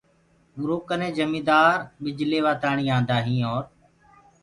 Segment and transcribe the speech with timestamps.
[0.57, 3.63] اُرو ڪني جميدآر ٻج ليوآ تآڻي آندآ هين اور